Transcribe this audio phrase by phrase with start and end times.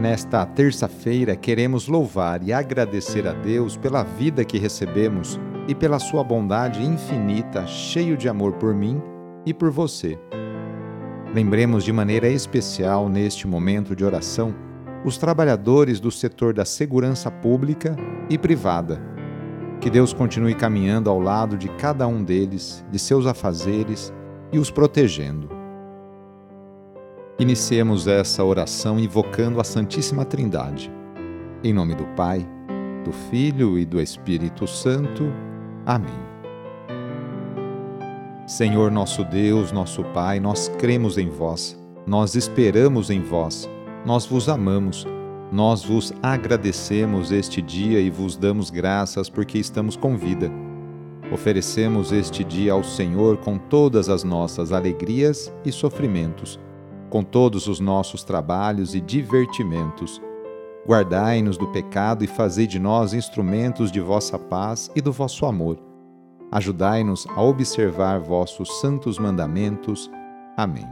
[0.00, 5.38] Nesta terça-feira, queremos louvar e agradecer a Deus pela vida que recebemos
[5.68, 8.98] e pela sua bondade infinita, cheio de amor por mim
[9.44, 10.18] e por você.
[11.34, 14.54] Lembremos de maneira especial, neste momento de oração,
[15.04, 17.94] os trabalhadores do setor da segurança pública
[18.30, 18.98] e privada.
[19.82, 24.10] Que Deus continue caminhando ao lado de cada um deles, de seus afazeres
[24.50, 25.59] e os protegendo.
[27.40, 30.92] Iniciemos essa oração invocando a Santíssima Trindade.
[31.64, 32.46] Em nome do Pai,
[33.04, 35.24] do Filho e do Espírito Santo.
[35.84, 36.30] Amém.
[38.46, 41.76] Senhor nosso Deus, nosso Pai, nós cremos em vós,
[42.06, 43.68] nós esperamos em vós
[44.04, 45.06] nós vos amamos,
[45.52, 50.50] nós vos agradecemos este dia e vos damos graças porque estamos com vida.
[51.32, 56.58] Oferecemos este dia ao Senhor com todas as nossas alegrias e sofrimentos,
[57.10, 60.22] com todos os nossos trabalhos e divertimentos.
[60.86, 65.78] Guardai-nos do pecado e fazei de nós instrumentos de vossa paz e do vosso amor.
[66.50, 70.10] Ajudai-nos a observar vossos santos mandamentos.
[70.56, 70.86] Amém.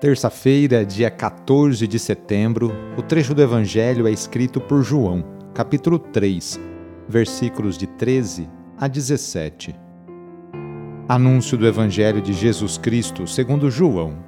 [0.00, 6.58] Terça-feira, dia 14 de setembro, o trecho do Evangelho é escrito por João, capítulo 3,
[7.08, 9.74] versículos de 13 a 17.
[11.08, 14.27] Anúncio do Evangelho de Jesus Cristo segundo João.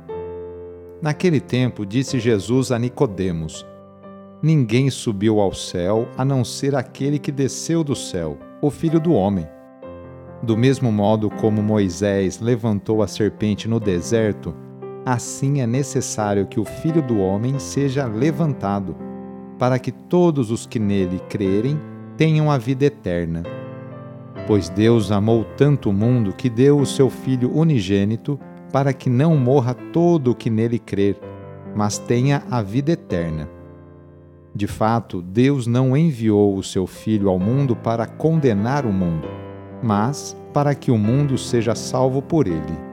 [1.03, 3.67] Naquele tempo disse Jesus a Nicodemos:
[4.43, 9.13] Ninguém subiu ao céu a não ser aquele que desceu do céu, o Filho do
[9.13, 9.47] homem.
[10.43, 14.55] Do mesmo modo como Moisés levantou a serpente no deserto,
[15.05, 18.97] assim é necessário que o Filho do Homem seja levantado,
[19.59, 21.79] para que todos os que nele crerem
[22.17, 23.43] tenham a vida eterna.
[24.47, 28.41] Pois Deus amou tanto o mundo que deu o seu Filho unigênito,
[28.73, 31.19] para que não morra todo o que nele crer,
[31.75, 33.49] mas tenha a vida eterna.
[34.55, 39.29] De fato, Deus não enviou o seu Filho ao mundo para condenar o mundo,
[39.83, 42.91] mas para que o mundo seja salvo por ele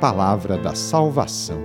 [0.00, 1.58] palavra da salvação.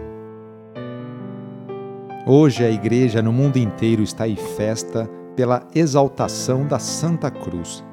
[2.25, 7.83] Hoje a Igreja no mundo inteiro está em festa pela exaltação da Santa Cruz.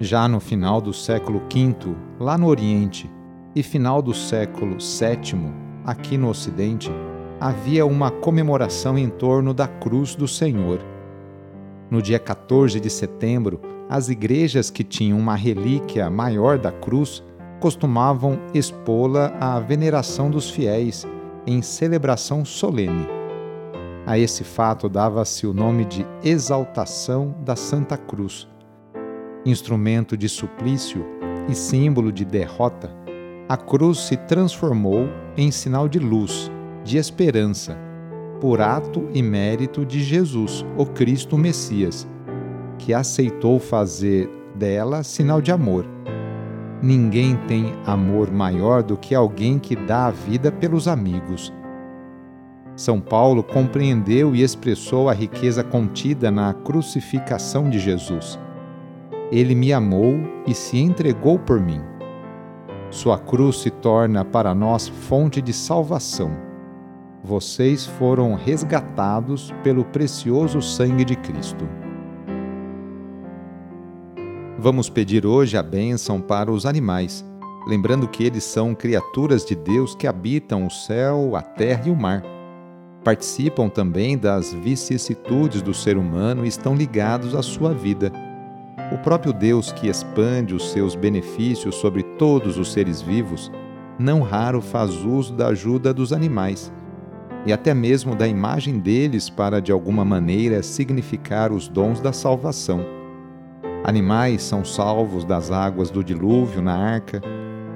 [0.00, 3.10] Já no final do século V, lá no Oriente,
[3.54, 5.52] e final do século VII,
[5.84, 6.90] aqui no Ocidente,
[7.40, 10.80] havia uma comemoração em torno da Cruz do Senhor.
[11.90, 17.22] No dia 14 de setembro, as igrejas que tinham uma relíquia maior da cruz
[17.60, 21.06] costumavam expô-la à veneração dos fiéis
[21.46, 23.06] em celebração solene.
[24.06, 28.48] A esse fato dava-se o nome de exaltação da Santa Cruz.
[29.46, 31.04] Instrumento de suplício
[31.48, 33.03] e símbolo de derrota,
[33.48, 36.50] a cruz se transformou em sinal de luz,
[36.82, 37.76] de esperança,
[38.40, 42.06] por ato e mérito de Jesus, o Cristo Messias,
[42.78, 45.86] que aceitou fazer dela sinal de amor
[46.84, 51.50] Ninguém tem amor maior do que alguém que dá a vida pelos amigos.
[52.76, 58.38] São Paulo compreendeu e expressou a riqueza contida na crucificação de Jesus.
[59.32, 61.80] Ele me amou e se entregou por mim.
[62.90, 66.30] Sua cruz se torna para nós fonte de salvação.
[67.22, 71.66] Vocês foram resgatados pelo precioso sangue de Cristo.
[74.58, 77.24] Vamos pedir hoje a bênção para os animais,
[77.66, 81.96] lembrando que eles são criaturas de Deus que habitam o céu, a terra e o
[81.96, 82.22] mar.
[83.02, 88.10] Participam também das vicissitudes do ser humano e estão ligados à sua vida.
[88.94, 93.50] O próprio Deus que expande os seus benefícios sobre todos os seres vivos,
[93.98, 96.72] não raro faz uso da ajuda dos animais
[97.44, 102.86] e até mesmo da imagem deles para de alguma maneira significar os dons da salvação.
[103.82, 107.20] Animais são salvos das águas do dilúvio na arca,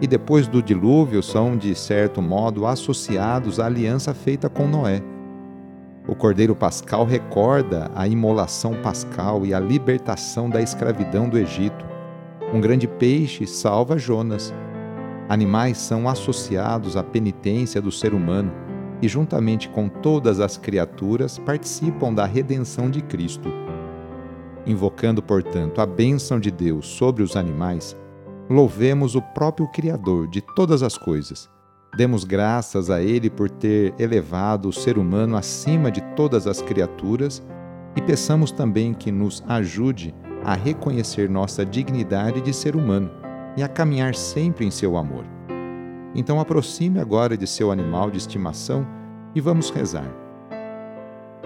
[0.00, 5.02] e depois do dilúvio são, de certo modo, associados à aliança feita com Noé.
[6.08, 11.84] O Cordeiro Pascal recorda a imolação pascal e a libertação da escravidão do Egito.
[12.52, 14.54] Um grande peixe salva Jonas.
[15.28, 18.50] Animais são associados à penitência do ser humano
[19.02, 23.52] e, juntamente com todas as criaturas, participam da redenção de Cristo.
[24.66, 27.94] Invocando, portanto, a bênção de Deus sobre os animais,
[28.48, 31.50] louvemos o próprio Criador de todas as coisas.
[31.98, 37.42] Demos graças a Ele por ter elevado o ser humano acima de todas as criaturas
[37.96, 40.14] e peçamos também que nos ajude
[40.44, 43.10] a reconhecer nossa dignidade de ser humano
[43.56, 45.24] e a caminhar sempre em seu amor.
[46.14, 48.86] Então aproxime agora de seu animal de estimação
[49.34, 50.08] e vamos rezar.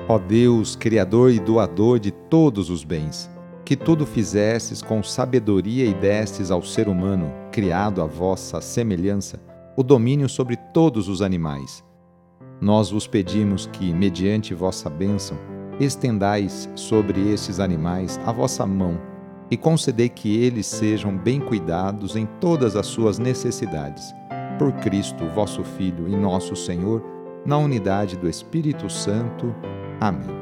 [0.06, 3.31] Ó Deus, Criador e doador de todos os bens,
[3.64, 9.40] que tudo fizestes com sabedoria e destes ao ser humano, criado à vossa semelhança,
[9.76, 11.84] o domínio sobre todos os animais.
[12.60, 15.36] Nós vos pedimos que, mediante vossa bênção,
[15.80, 19.00] estendais sobre estes animais a vossa mão
[19.50, 24.14] e concedei que eles sejam bem cuidados em todas as suas necessidades.
[24.58, 27.02] Por Cristo, vosso Filho e nosso Senhor,
[27.44, 29.54] na unidade do Espírito Santo.
[30.00, 30.41] Amém.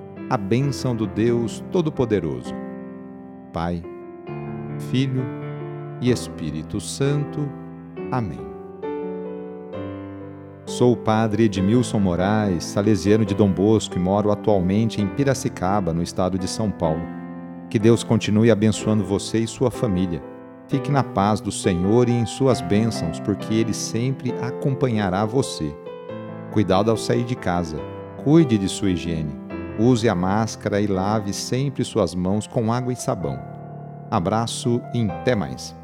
[0.31, 2.53] a bênção do Deus Todo-Poderoso.
[3.51, 3.83] Pai,
[4.89, 5.25] Filho
[5.99, 7.49] e Espírito Santo.
[8.09, 8.39] Amém.
[10.65, 16.01] Sou o padre Edmilson Moraes, salesiano de Dom Bosco e moro atualmente em Piracicaba, no
[16.01, 17.03] estado de São Paulo.
[17.69, 20.23] Que Deus continue abençoando você e sua família.
[20.69, 25.75] Fique na paz do Senhor e em suas bênçãos, porque Ele sempre acompanhará você.
[26.51, 27.77] Cuidado ao sair de casa.
[28.23, 29.40] Cuide de sua higiene.
[29.81, 33.39] Use a máscara e lave sempre suas mãos com água e sabão.
[34.11, 35.75] Abraço e até mais.